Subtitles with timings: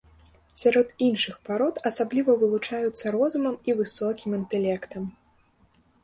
[0.59, 5.03] Сярод іншых парод асабліва вылучаюцца розумам і высокім інтэлектам.